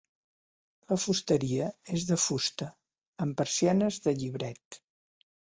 [0.91, 1.67] La fusteria
[1.97, 2.71] és de fusta,
[3.27, 4.83] amb persianes de llibret.